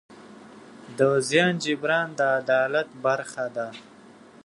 د 0.97 1.01
زیان 1.29 1.53
جبران 1.63 2.07
د 2.17 2.19
عدالت 2.37 2.87
برخه 3.05 3.45
ده. 3.55 3.67